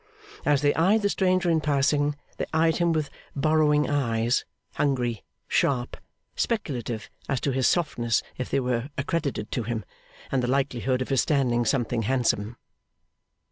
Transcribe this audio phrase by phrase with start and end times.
[0.47, 5.95] As they eyed the stranger in passing, they eyed him with borrowing eyes hungry, sharp,
[6.35, 9.85] speculative as to his softness if they were accredited to him,
[10.31, 12.57] and the likelihood of his standing something handsome.